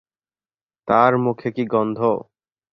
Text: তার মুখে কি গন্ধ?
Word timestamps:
তার 0.87 1.11
মুখে 1.23 1.49
কি 1.55 1.63
গন্ধ? 1.73 1.99